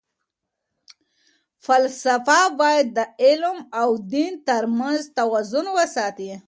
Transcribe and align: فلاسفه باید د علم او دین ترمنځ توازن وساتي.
فلاسفه 1.65 2.41
باید 2.59 2.87
د 2.97 2.99
علم 3.25 3.57
او 3.81 3.89
دین 4.13 4.33
ترمنځ 4.47 5.01
توازن 5.17 5.65
وساتي. 5.77 6.31